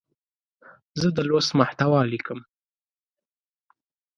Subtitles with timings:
[0.99, 2.39] زه د لوست محتوا لیکم.